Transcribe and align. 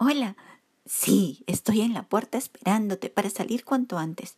Hola. 0.00 0.36
Sí, 0.86 1.42
estoy 1.48 1.80
en 1.80 1.92
la 1.92 2.04
puerta 2.04 2.38
esperándote 2.38 3.10
para 3.10 3.30
salir 3.30 3.64
cuanto 3.64 3.98
antes. 3.98 4.36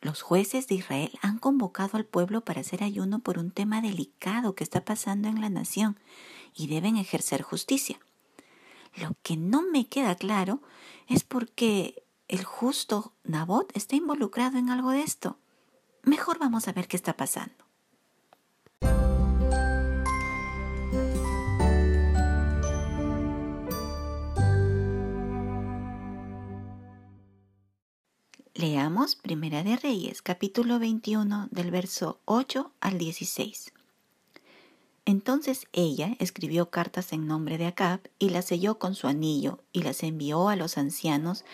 Los 0.00 0.22
jueces 0.22 0.68
de 0.68 0.76
Israel 0.76 1.10
han 1.20 1.38
convocado 1.38 1.96
al 1.98 2.04
pueblo 2.04 2.42
para 2.42 2.60
hacer 2.60 2.84
ayuno 2.84 3.18
por 3.18 3.36
un 3.36 3.50
tema 3.50 3.82
delicado 3.82 4.54
que 4.54 4.62
está 4.62 4.84
pasando 4.84 5.26
en 5.26 5.40
la 5.40 5.50
nación 5.50 5.98
y 6.54 6.68
deben 6.68 6.96
ejercer 6.96 7.42
justicia. 7.42 7.98
Lo 8.94 9.16
que 9.24 9.36
no 9.36 9.62
me 9.62 9.88
queda 9.88 10.14
claro 10.14 10.62
es 11.08 11.24
por 11.24 11.50
qué 11.50 12.04
el 12.28 12.44
justo 12.44 13.12
Nabot 13.24 13.76
está 13.76 13.96
involucrado 13.96 14.58
en 14.58 14.70
algo 14.70 14.92
de 14.92 15.02
esto. 15.02 15.38
Mejor 16.04 16.38
vamos 16.38 16.68
a 16.68 16.72
ver 16.72 16.86
qué 16.86 16.96
está 16.96 17.16
pasando. 17.16 17.64
Leamos 28.54 29.14
Primera 29.14 29.62
de 29.62 29.76
Reyes, 29.76 30.22
capítulo 30.22 30.80
21, 30.80 31.46
del 31.52 31.70
verso 31.70 32.18
8 32.24 32.72
al 32.80 32.98
16. 32.98 33.72
Entonces 35.04 35.68
ella 35.72 36.16
escribió 36.18 36.68
cartas 36.68 37.12
en 37.12 37.28
nombre 37.28 37.58
de 37.58 37.66
Acab 37.66 38.00
y 38.18 38.30
las 38.30 38.46
selló 38.46 38.76
con 38.80 38.96
su 38.96 39.06
anillo 39.06 39.60
y 39.72 39.82
las 39.82 40.02
envió 40.02 40.48
a 40.48 40.56
los 40.56 40.78
ancianos 40.78 41.44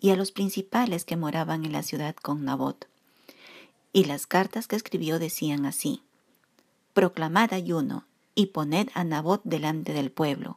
y 0.00 0.10
a 0.10 0.16
los 0.16 0.30
principales 0.30 1.04
que 1.04 1.16
moraban 1.16 1.64
en 1.64 1.72
la 1.72 1.82
ciudad 1.82 2.14
con 2.14 2.44
Nabot. 2.44 2.86
Y 3.92 4.04
las 4.04 4.28
cartas 4.28 4.68
que 4.68 4.76
escribió 4.76 5.18
decían 5.18 5.66
así, 5.66 6.02
Proclamad 6.94 7.52
ayuno 7.52 8.04
y 8.36 8.46
poned 8.46 8.90
a 8.94 9.02
Nabot 9.02 9.40
delante 9.42 9.92
del 9.92 10.12
pueblo, 10.12 10.56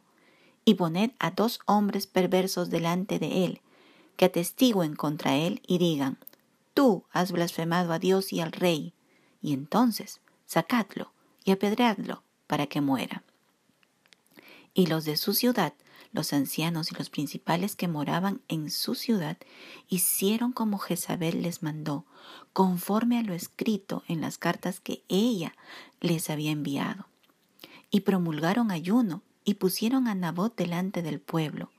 y 0.64 0.74
poned 0.74 1.10
a 1.18 1.32
dos 1.32 1.58
hombres 1.66 2.06
perversos 2.06 2.70
delante 2.70 3.18
de 3.18 3.44
él, 3.44 3.60
que 4.22 4.26
atestiguen 4.26 4.94
contra 4.94 5.34
él 5.34 5.60
y 5.66 5.78
digan, 5.78 6.16
Tú 6.74 7.02
has 7.10 7.32
blasfemado 7.32 7.92
a 7.92 7.98
Dios 7.98 8.32
y 8.32 8.40
al 8.40 8.52
rey, 8.52 8.94
y 9.40 9.52
entonces 9.52 10.20
sacadlo 10.46 11.12
y 11.44 11.50
apedreadlo 11.50 12.22
para 12.46 12.68
que 12.68 12.80
muera. 12.80 13.24
Y 14.74 14.86
los 14.86 15.04
de 15.06 15.16
su 15.16 15.34
ciudad, 15.34 15.74
los 16.12 16.32
ancianos 16.32 16.92
y 16.92 16.94
los 16.94 17.10
principales 17.10 17.74
que 17.74 17.88
moraban 17.88 18.42
en 18.46 18.70
su 18.70 18.94
ciudad, 18.94 19.38
hicieron 19.88 20.52
como 20.52 20.78
Jezabel 20.78 21.42
les 21.42 21.64
mandó, 21.64 22.04
conforme 22.52 23.18
a 23.18 23.24
lo 23.24 23.34
escrito 23.34 24.04
en 24.06 24.20
las 24.20 24.38
cartas 24.38 24.78
que 24.78 25.02
ella 25.08 25.56
les 26.00 26.30
había 26.30 26.52
enviado. 26.52 27.08
Y 27.90 28.02
promulgaron 28.02 28.70
ayuno 28.70 29.22
y 29.44 29.54
pusieron 29.54 30.06
a 30.06 30.14
Nabot 30.14 30.54
delante 30.54 31.02
del 31.02 31.18
pueblo. 31.18 31.72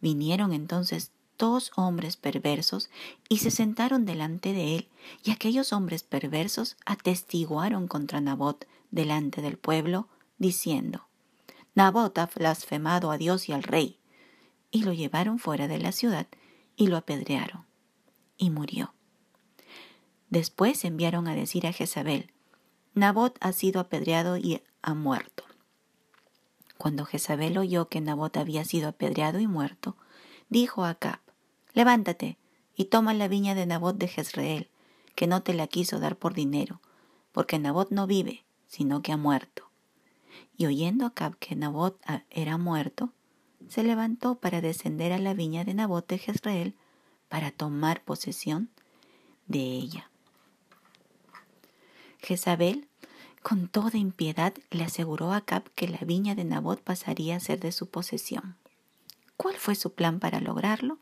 Vinieron 0.00 0.54
entonces 0.54 1.12
dos 1.42 1.72
hombres 1.74 2.16
perversos 2.16 2.88
y 3.28 3.38
se 3.38 3.50
sentaron 3.50 4.04
delante 4.04 4.52
de 4.52 4.76
él, 4.76 4.88
y 5.24 5.32
aquellos 5.32 5.72
hombres 5.72 6.04
perversos 6.04 6.76
atestiguaron 6.86 7.88
contra 7.88 8.20
Nabot 8.20 8.64
delante 8.92 9.42
del 9.42 9.58
pueblo, 9.58 10.06
diciendo, 10.38 11.08
Nabot 11.74 12.16
ha 12.16 12.26
blasfemado 12.26 13.10
a 13.10 13.18
Dios 13.18 13.48
y 13.48 13.52
al 13.52 13.64
rey. 13.64 13.98
Y 14.70 14.84
lo 14.84 14.92
llevaron 14.92 15.40
fuera 15.40 15.66
de 15.66 15.78
la 15.78 15.90
ciudad 15.90 16.28
y 16.76 16.86
lo 16.86 16.96
apedrearon. 16.96 17.66
Y 18.38 18.50
murió. 18.50 18.94
Después 20.30 20.84
enviaron 20.84 21.26
a 21.26 21.34
decir 21.34 21.66
a 21.66 21.72
Jezabel, 21.72 22.30
Nabot 22.94 23.36
ha 23.40 23.52
sido 23.52 23.80
apedreado 23.80 24.36
y 24.36 24.62
ha 24.80 24.94
muerto. 24.94 25.42
Cuando 26.78 27.04
Jezabel 27.04 27.58
oyó 27.58 27.88
que 27.88 28.00
Nabot 28.00 28.36
había 28.36 28.64
sido 28.64 28.90
apedreado 28.90 29.40
y 29.40 29.48
muerto, 29.48 29.96
dijo 30.48 30.84
a 30.84 30.94
Levántate 31.74 32.38
y 32.74 32.86
toma 32.86 33.14
la 33.14 33.28
viña 33.28 33.54
de 33.54 33.66
Nabot 33.66 33.96
de 33.96 34.08
Jezreel, 34.08 34.68
que 35.14 35.26
no 35.26 35.42
te 35.42 35.54
la 35.54 35.66
quiso 35.66 36.00
dar 36.00 36.16
por 36.16 36.34
dinero, 36.34 36.80
porque 37.32 37.58
Nabot 37.58 37.90
no 37.90 38.06
vive, 38.06 38.44
sino 38.66 39.02
que 39.02 39.12
ha 39.12 39.16
muerto. 39.16 39.70
Y 40.56 40.66
oyendo 40.66 41.06
Acab 41.06 41.36
que 41.36 41.56
Nabot 41.56 41.98
era 42.30 42.58
muerto, 42.58 43.12
se 43.68 43.82
levantó 43.82 44.36
para 44.36 44.60
descender 44.60 45.12
a 45.12 45.18
la 45.18 45.34
viña 45.34 45.64
de 45.64 45.74
Nabot 45.74 46.06
de 46.06 46.18
Jezreel 46.18 46.74
para 47.28 47.50
tomar 47.50 48.02
posesión 48.02 48.70
de 49.46 49.60
ella. 49.60 50.10
Jezabel, 52.18 52.88
con 53.42 53.68
toda 53.68 53.98
impiedad, 53.98 54.54
le 54.70 54.84
aseguró 54.84 55.32
a 55.32 55.38
Acab 55.38 55.70
que 55.70 55.88
la 55.88 55.98
viña 55.98 56.34
de 56.34 56.44
Nabot 56.44 56.80
pasaría 56.80 57.36
a 57.36 57.40
ser 57.40 57.60
de 57.60 57.72
su 57.72 57.88
posesión. 57.88 58.56
¿Cuál 59.36 59.56
fue 59.56 59.74
su 59.74 59.94
plan 59.94 60.20
para 60.20 60.40
lograrlo? 60.40 60.98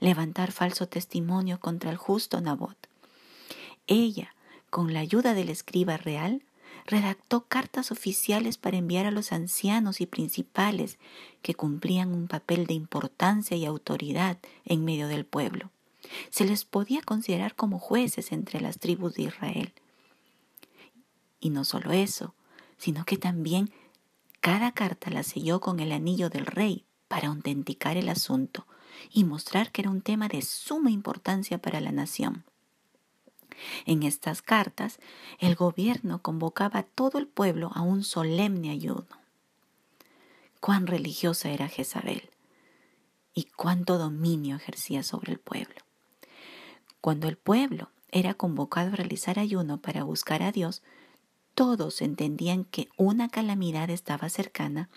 Levantar 0.00 0.52
falso 0.52 0.88
testimonio 0.88 1.60
contra 1.60 1.90
el 1.90 1.96
justo 1.96 2.40
Nabot. 2.40 2.76
Ella, 3.86 4.34
con 4.70 4.92
la 4.92 5.00
ayuda 5.00 5.34
del 5.34 5.48
escriba 5.48 5.96
real, 5.96 6.42
redactó 6.86 7.44
cartas 7.44 7.90
oficiales 7.90 8.56
para 8.56 8.78
enviar 8.78 9.06
a 9.06 9.10
los 9.10 9.32
ancianos 9.32 10.00
y 10.00 10.06
principales 10.06 10.98
que 11.42 11.54
cumplían 11.54 12.14
un 12.14 12.28
papel 12.28 12.66
de 12.66 12.74
importancia 12.74 13.56
y 13.56 13.66
autoridad 13.66 14.38
en 14.64 14.84
medio 14.84 15.08
del 15.08 15.26
pueblo. 15.26 15.70
Se 16.30 16.44
les 16.44 16.64
podía 16.64 17.02
considerar 17.02 17.54
como 17.54 17.78
jueces 17.78 18.32
entre 18.32 18.60
las 18.60 18.78
tribus 18.78 19.14
de 19.14 19.24
Israel. 19.24 19.72
Y 21.40 21.50
no 21.50 21.64
solo 21.64 21.92
eso, 21.92 22.34
sino 22.78 23.04
que 23.04 23.18
también 23.18 23.70
cada 24.40 24.72
carta 24.72 25.10
la 25.10 25.22
selló 25.22 25.60
con 25.60 25.80
el 25.80 25.92
anillo 25.92 26.30
del 26.30 26.46
rey 26.46 26.84
para 27.08 27.28
autenticar 27.28 27.96
el 27.96 28.08
asunto, 28.08 28.66
y 29.12 29.24
mostrar 29.24 29.72
que 29.72 29.82
era 29.82 29.90
un 29.90 30.02
tema 30.02 30.28
de 30.28 30.42
suma 30.42 30.90
importancia 30.90 31.58
para 31.58 31.80
la 31.80 31.92
nación. 31.92 32.44
En 33.86 34.02
estas 34.02 34.42
cartas, 34.42 35.00
el 35.38 35.54
gobierno 35.54 36.22
convocaba 36.22 36.80
a 36.80 36.82
todo 36.84 37.18
el 37.18 37.26
pueblo 37.26 37.70
a 37.74 37.82
un 37.82 38.04
solemne 38.04 38.70
ayuno. 38.70 39.06
Cuán 40.60 40.86
religiosa 40.86 41.50
era 41.50 41.68
Jezabel 41.68 42.30
y 43.34 43.44
cuánto 43.44 43.98
dominio 43.98 44.56
ejercía 44.56 45.02
sobre 45.02 45.32
el 45.32 45.38
pueblo. 45.38 45.76
Cuando 47.00 47.28
el 47.28 47.36
pueblo 47.36 47.90
era 48.10 48.34
convocado 48.34 48.92
a 48.92 48.96
realizar 48.96 49.38
ayuno 49.38 49.80
para 49.80 50.02
buscar 50.02 50.42
a 50.42 50.50
Dios, 50.50 50.82
todos 51.54 52.02
entendían 52.02 52.64
que 52.64 52.88
una 52.96 53.28
calamidad 53.28 53.90
estaba 53.90 54.28
cercana 54.28 54.88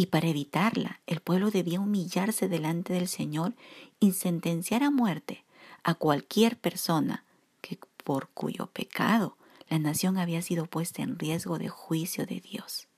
y 0.00 0.06
para 0.06 0.28
evitarla, 0.28 1.02
el 1.06 1.20
pueblo 1.20 1.50
debía 1.50 1.78
humillarse 1.78 2.48
delante 2.48 2.94
del 2.94 3.06
Señor 3.06 3.52
y 4.00 4.12
sentenciar 4.12 4.82
a 4.82 4.90
muerte 4.90 5.44
a 5.84 5.92
cualquier 5.92 6.56
persona 6.56 7.26
que 7.60 7.78
por 8.02 8.30
cuyo 8.30 8.68
pecado 8.68 9.36
la 9.68 9.78
nación 9.78 10.16
había 10.16 10.40
sido 10.40 10.64
puesta 10.64 11.02
en 11.02 11.18
riesgo 11.18 11.58
de 11.58 11.68
juicio 11.68 12.24
de 12.24 12.40
Dios. 12.40 12.88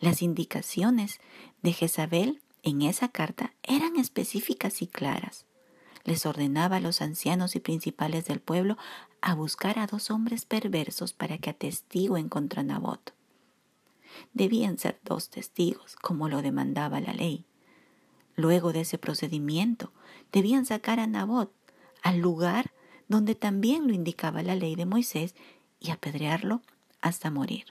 Las 0.00 0.20
indicaciones 0.20 1.20
de 1.62 1.72
Jezabel 1.72 2.42
en 2.64 2.82
esa 2.82 3.06
carta 3.06 3.54
eran 3.62 3.94
específicas 3.94 4.82
y 4.82 4.88
claras. 4.88 5.46
Les 6.02 6.26
ordenaba 6.26 6.78
a 6.78 6.80
los 6.80 7.00
ancianos 7.00 7.54
y 7.54 7.60
principales 7.60 8.24
del 8.24 8.40
pueblo 8.40 8.78
a 9.20 9.36
buscar 9.36 9.78
a 9.78 9.86
dos 9.86 10.10
hombres 10.10 10.44
perversos 10.44 11.12
para 11.12 11.38
que 11.38 11.50
atestiguen 11.50 12.28
contra 12.28 12.64
Nabot. 12.64 13.14
Debían 14.32 14.78
ser 14.78 15.00
dos 15.04 15.30
testigos, 15.30 15.96
como 15.96 16.28
lo 16.28 16.42
demandaba 16.42 17.00
la 17.00 17.12
ley. 17.12 17.46
Luego 18.34 18.72
de 18.72 18.80
ese 18.80 18.98
procedimiento, 18.98 19.92
debían 20.32 20.64
sacar 20.64 21.00
a 21.00 21.06
Nabot 21.06 21.52
al 22.02 22.18
lugar 22.18 22.72
donde 23.08 23.34
también 23.34 23.86
lo 23.86 23.94
indicaba 23.94 24.42
la 24.42 24.54
ley 24.54 24.74
de 24.74 24.86
Moisés 24.86 25.34
y 25.80 25.90
apedrearlo 25.90 26.62
hasta 27.00 27.30
morir. 27.30 27.66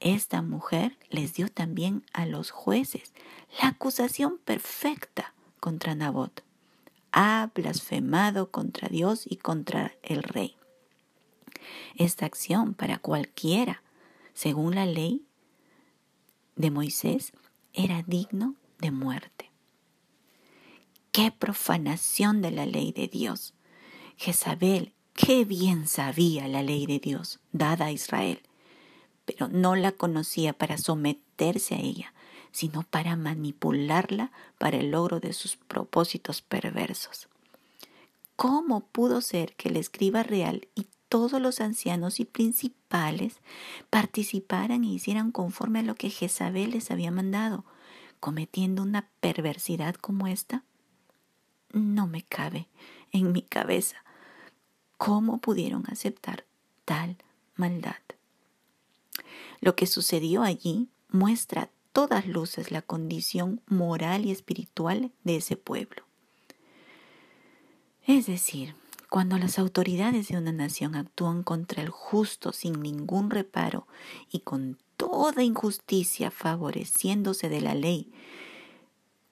Esta 0.00 0.42
mujer 0.42 0.98
les 1.08 1.34
dio 1.34 1.48
también 1.48 2.04
a 2.12 2.26
los 2.26 2.50
jueces 2.50 3.14
la 3.62 3.68
acusación 3.68 4.38
perfecta 4.38 5.34
contra 5.60 5.94
Nabot. 5.94 6.42
Ha 7.12 7.50
blasfemado 7.54 8.50
contra 8.50 8.88
Dios 8.88 9.26
y 9.26 9.36
contra 9.36 9.94
el 10.02 10.22
rey. 10.22 10.56
Esta 11.96 12.26
acción 12.26 12.74
para 12.74 12.98
cualquiera 12.98 13.82
según 14.36 14.74
la 14.74 14.84
ley 14.84 15.22
de 16.56 16.70
Moisés, 16.70 17.32
era 17.72 18.02
digno 18.02 18.54
de 18.78 18.90
muerte. 18.90 19.50
¡Qué 21.10 21.32
profanación 21.32 22.42
de 22.42 22.50
la 22.50 22.66
ley 22.66 22.92
de 22.92 23.08
Dios! 23.08 23.54
Jezabel, 24.18 24.92
qué 25.14 25.46
bien 25.46 25.88
sabía 25.88 26.48
la 26.48 26.62
ley 26.62 26.84
de 26.84 26.98
Dios 26.98 27.40
dada 27.52 27.86
a 27.86 27.92
Israel, 27.92 28.42
pero 29.24 29.48
no 29.48 29.74
la 29.74 29.92
conocía 29.92 30.52
para 30.52 30.76
someterse 30.76 31.74
a 31.74 31.80
ella, 31.80 32.12
sino 32.52 32.82
para 32.82 33.16
manipularla 33.16 34.32
para 34.58 34.76
el 34.76 34.90
logro 34.90 35.18
de 35.18 35.32
sus 35.32 35.56
propósitos 35.56 36.42
perversos. 36.42 37.28
¿Cómo 38.36 38.80
pudo 38.80 39.22
ser 39.22 39.56
que 39.56 39.70
el 39.70 39.78
escriba 39.78 40.22
real 40.22 40.68
y 40.74 40.88
todos 41.08 41.40
los 41.40 41.60
ancianos 41.60 42.20
y 42.20 42.24
principales 42.24 43.40
participaran 43.90 44.84
e 44.84 44.88
hicieran 44.88 45.30
conforme 45.30 45.80
a 45.80 45.82
lo 45.82 45.94
que 45.94 46.10
Jezabel 46.10 46.70
les 46.70 46.90
había 46.90 47.10
mandado. 47.10 47.64
cometiendo 48.18 48.82
una 48.82 49.08
perversidad 49.20 49.94
como 49.94 50.26
esta? 50.26 50.64
No 51.72 52.06
me 52.06 52.22
cabe 52.22 52.66
en 53.12 53.30
mi 53.30 53.42
cabeza 53.42 54.02
cómo 54.96 55.38
pudieron 55.38 55.84
aceptar 55.88 56.44
tal 56.86 57.18
maldad. 57.56 58.00
Lo 59.60 59.76
que 59.76 59.86
sucedió 59.86 60.42
allí 60.42 60.88
muestra 61.10 61.62
a 61.62 61.70
todas 61.92 62.26
luces 62.26 62.70
la 62.70 62.82
condición 62.82 63.60
moral 63.66 64.26
y 64.26 64.30
espiritual 64.30 65.12
de 65.24 65.36
ese 65.36 65.56
pueblo. 65.56 66.02
Es 68.06 68.26
decir, 68.26 68.76
cuando 69.08 69.38
las 69.38 69.58
autoridades 69.58 70.28
de 70.28 70.36
una 70.36 70.52
nación 70.52 70.94
actúan 70.94 71.42
contra 71.42 71.82
el 71.82 71.90
justo 71.90 72.52
sin 72.52 72.80
ningún 72.82 73.30
reparo 73.30 73.86
y 74.30 74.40
con 74.40 74.78
toda 74.96 75.42
injusticia 75.42 76.30
favoreciéndose 76.30 77.48
de 77.48 77.60
la 77.60 77.74
ley, 77.74 78.12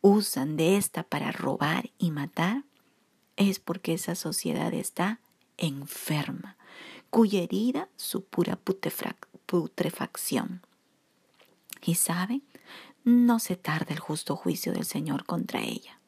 usan 0.00 0.56
de 0.56 0.76
esta 0.76 1.03
para 1.03 1.32
robar 1.32 1.91
y 1.99 2.11
matar, 2.11 2.65
es 3.37 3.59
porque 3.59 3.94
esa 3.94 4.15
sociedad 4.15 4.73
está 4.75 5.21
enferma, 5.56 6.56
cuya 7.11 7.41
herida 7.41 7.88
su 7.97 8.25
pura 8.25 8.59
putrefacción. 9.47 10.62
Y 11.82 11.97
saben, 11.97 12.43
no 13.05 13.38
se 13.38 13.56
tarda 13.56 13.93
el 13.93 14.00
justo 14.00 14.37
juicio 14.37 14.73
del 14.73 14.85
Señor 14.85 15.25
contra 15.25 15.62
ella. 15.62 15.99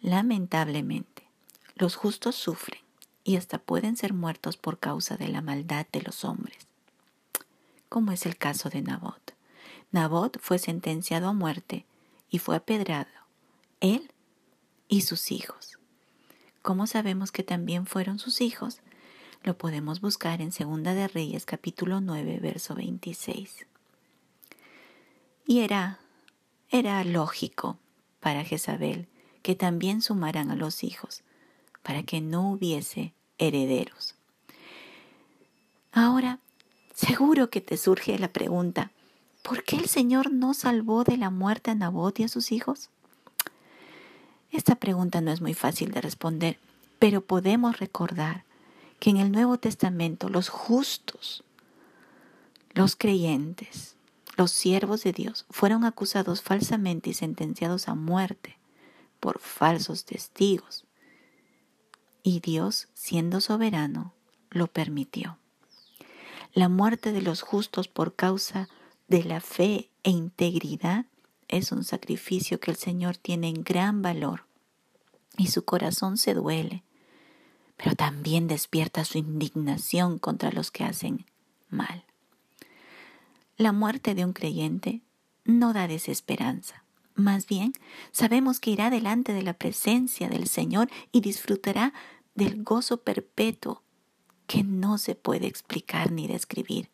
Lamentablemente, 0.00 1.25
los 1.76 1.94
justos 1.94 2.34
sufren 2.34 2.80
y 3.22 3.36
hasta 3.36 3.58
pueden 3.58 3.96
ser 3.96 4.14
muertos 4.14 4.56
por 4.56 4.78
causa 4.78 5.16
de 5.16 5.28
la 5.28 5.42
maldad 5.42 5.86
de 5.92 6.00
los 6.00 6.24
hombres, 6.24 6.66
como 7.88 8.12
es 8.12 8.24
el 8.24 8.36
caso 8.38 8.70
de 8.70 8.82
Nabot. 8.82 9.34
Nabot 9.92 10.40
fue 10.40 10.58
sentenciado 10.58 11.28
a 11.28 11.32
muerte 11.32 11.84
y 12.30 12.38
fue 12.38 12.56
apedrado, 12.56 13.10
él 13.80 14.10
y 14.88 15.02
sus 15.02 15.30
hijos. 15.30 15.78
¿Cómo 16.62 16.86
sabemos 16.86 17.30
que 17.30 17.42
también 17.42 17.86
fueron 17.86 18.18
sus 18.18 18.40
hijos? 18.40 18.80
Lo 19.42 19.56
podemos 19.58 20.00
buscar 20.00 20.40
en 20.40 20.50
Segunda 20.50 20.94
de 20.94 21.06
Reyes 21.08 21.44
capítulo 21.44 22.00
9, 22.00 22.40
verso 22.40 22.74
26. 22.74 23.66
Y 25.46 25.60
era, 25.60 26.00
era 26.70 27.04
lógico 27.04 27.78
para 28.18 28.44
Jezabel 28.44 29.06
que 29.42 29.54
también 29.54 30.02
sumaran 30.02 30.50
a 30.50 30.56
los 30.56 30.82
hijos, 30.82 31.22
para 31.86 32.02
que 32.02 32.20
no 32.20 32.50
hubiese 32.50 33.12
herederos. 33.38 34.16
Ahora, 35.92 36.40
seguro 36.96 37.48
que 37.48 37.60
te 37.60 37.76
surge 37.76 38.18
la 38.18 38.32
pregunta, 38.32 38.90
¿por 39.42 39.62
qué 39.62 39.76
el 39.76 39.86
Señor 39.86 40.32
no 40.32 40.52
salvó 40.52 41.04
de 41.04 41.16
la 41.16 41.30
muerte 41.30 41.70
a 41.70 41.76
Nabot 41.76 42.18
y 42.18 42.24
a 42.24 42.28
sus 42.28 42.50
hijos? 42.50 42.90
Esta 44.50 44.74
pregunta 44.74 45.20
no 45.20 45.30
es 45.30 45.40
muy 45.40 45.54
fácil 45.54 45.92
de 45.92 46.00
responder, 46.00 46.58
pero 46.98 47.20
podemos 47.20 47.78
recordar 47.78 48.42
que 48.98 49.10
en 49.10 49.18
el 49.18 49.30
Nuevo 49.30 49.56
Testamento 49.56 50.28
los 50.28 50.48
justos, 50.48 51.44
los 52.74 52.96
creyentes, 52.96 53.94
los 54.36 54.50
siervos 54.50 55.04
de 55.04 55.12
Dios 55.12 55.46
fueron 55.50 55.84
acusados 55.84 56.42
falsamente 56.42 57.10
y 57.10 57.14
sentenciados 57.14 57.86
a 57.86 57.94
muerte 57.94 58.58
por 59.20 59.38
falsos 59.38 60.04
testigos 60.04 60.85
y 62.26 62.40
Dios, 62.40 62.88
siendo 62.92 63.40
soberano, 63.40 64.12
lo 64.50 64.66
permitió. 64.66 65.38
La 66.54 66.68
muerte 66.68 67.12
de 67.12 67.22
los 67.22 67.40
justos 67.40 67.86
por 67.86 68.16
causa 68.16 68.68
de 69.06 69.22
la 69.22 69.40
fe 69.40 69.92
e 70.02 70.10
integridad 70.10 71.06
es 71.46 71.70
un 71.70 71.84
sacrificio 71.84 72.58
que 72.58 72.72
el 72.72 72.76
Señor 72.76 73.16
tiene 73.16 73.48
en 73.48 73.62
gran 73.62 74.02
valor 74.02 74.44
y 75.38 75.46
su 75.46 75.64
corazón 75.64 76.16
se 76.16 76.34
duele, 76.34 76.82
pero 77.76 77.94
también 77.94 78.48
despierta 78.48 79.04
su 79.04 79.18
indignación 79.18 80.18
contra 80.18 80.50
los 80.50 80.72
que 80.72 80.82
hacen 80.82 81.26
mal. 81.68 82.04
La 83.56 83.70
muerte 83.70 84.16
de 84.16 84.24
un 84.24 84.32
creyente 84.32 85.00
no 85.44 85.72
da 85.72 85.86
desesperanza. 85.86 86.82
Más 87.14 87.46
bien, 87.46 87.72
sabemos 88.10 88.60
que 88.60 88.72
irá 88.72 88.90
delante 88.90 89.32
de 89.32 89.42
la 89.42 89.54
presencia 89.54 90.28
del 90.28 90.48
Señor 90.48 90.90
y 91.12 91.22
disfrutará 91.22 91.94
del 92.36 92.62
gozo 92.62 92.98
perpetuo 92.98 93.82
que 94.46 94.62
no 94.62 94.98
se 94.98 95.14
puede 95.14 95.46
explicar 95.46 96.12
ni 96.12 96.28
describir. 96.28 96.88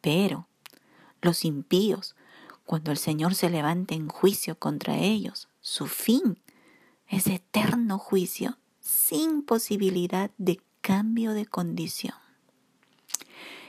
Pero 0.00 0.48
los 1.22 1.44
impíos, 1.44 2.14
cuando 2.66 2.90
el 2.90 2.98
Señor 2.98 3.34
se 3.34 3.48
levante 3.48 3.94
en 3.94 4.08
juicio 4.08 4.58
contra 4.58 4.98
ellos, 4.98 5.48
su 5.60 5.86
fin 5.86 6.38
es 7.08 7.26
eterno 7.26 7.98
juicio 7.98 8.58
sin 8.80 9.42
posibilidad 9.42 10.30
de 10.36 10.60
cambio 10.80 11.32
de 11.32 11.46
condición. 11.46 12.16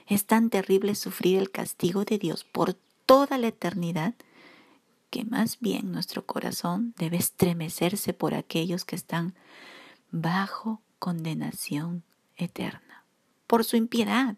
Es 0.07 0.25
tan 0.25 0.49
terrible 0.49 0.95
sufrir 0.95 1.37
el 1.37 1.51
castigo 1.51 2.03
de 2.03 2.17
Dios 2.17 2.43
por 2.43 2.73
toda 3.05 3.37
la 3.37 3.47
eternidad 3.47 4.15
que 5.09 5.23
más 5.23 5.59
bien 5.59 5.91
nuestro 5.91 6.25
corazón 6.25 6.95
debe 6.97 7.17
estremecerse 7.17 8.13
por 8.13 8.33
aquellos 8.33 8.83
que 8.83 8.95
están 8.95 9.35
bajo 10.13 10.79
condenación 10.99 12.03
eterna 12.37 13.03
por 13.47 13.65
su 13.65 13.77
impiedad 13.77 14.37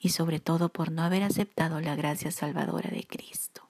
y 0.00 0.08
sobre 0.08 0.40
todo 0.40 0.70
por 0.70 0.90
no 0.90 1.02
haber 1.02 1.22
aceptado 1.22 1.80
la 1.80 1.94
gracia 1.94 2.32
salvadora 2.32 2.90
de 2.90 3.06
Cristo. 3.06 3.68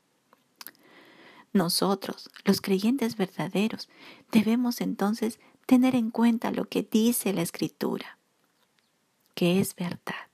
Nosotros, 1.52 2.30
los 2.44 2.60
creyentes 2.60 3.16
verdaderos, 3.16 3.90
debemos 4.30 4.80
entonces 4.80 5.40
tener 5.66 5.96
en 5.96 6.10
cuenta 6.10 6.52
lo 6.52 6.66
que 6.66 6.84
dice 6.88 7.32
la 7.32 7.42
Escritura, 7.42 8.16
que 9.34 9.60
es 9.60 9.74
verdad. 9.74 10.30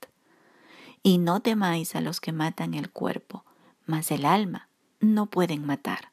Y 1.02 1.16
no 1.19 1.40
temáis 1.40 1.96
a 1.96 2.02
los 2.02 2.20
que 2.20 2.32
matan 2.32 2.75
el 2.75 2.90
cuerpo, 2.90 3.44
mas 3.86 4.10
el 4.10 4.26
alma 4.26 4.69
no 5.00 5.25
pueden 5.26 5.64
matar. 5.64 6.12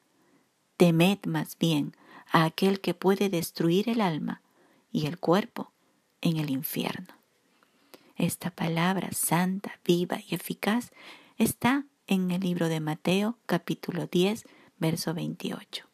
Temed 0.77 1.25
más 1.25 1.57
bien 1.57 1.95
a 2.31 2.45
aquel 2.45 2.81
que 2.81 2.94
puede 2.94 3.30
destruir 3.30 3.89
el 3.89 4.01
alma 4.01 4.42
y 4.92 5.06
el 5.06 5.19
cuerpo 5.19 5.72
en 6.22 6.38
el 6.38 6.50
infierno. 6.50 7.13
Esta 8.16 8.50
palabra 8.50 9.12
santa, 9.12 9.80
viva 9.83 10.19
y 10.27 10.36
eficaz 10.36 10.92
está 11.38 11.86
en 12.07 12.31
el 12.31 12.42
libro 12.42 12.69
de 12.69 12.80
Mateo 12.80 13.38
capítulo 13.45 14.07
10, 14.07 14.45
verso 14.77 15.13
28. 15.13 15.86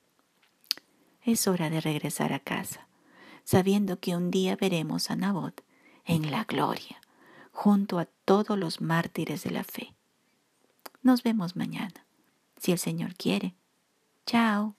Es 1.24 1.48
hora 1.48 1.70
de 1.70 1.82
regresar 1.82 2.34
a 2.34 2.40
casa, 2.40 2.88
sabiendo 3.44 4.00
que 4.00 4.16
un 4.16 4.32
día 4.32 4.56
veremos 4.56 5.10
a 5.10 5.16
Nabot 5.16 5.64
en 6.06 6.32
la 6.32 6.44
gloria, 6.46 7.00
junto 7.52 8.00
a 8.00 8.06
todos 8.06 8.58
los 8.58 8.82
mártires 8.82 9.44
de 9.44 9.52
la 9.52 9.64
fe. 9.64 9.94
Nos 11.02 11.24
vemos 11.24 11.56
mañana, 11.56 12.06
si 12.58 12.72
el 12.72 12.80
Señor 12.80 13.16
quiere. 13.16 13.56
Chao. 14.26 14.76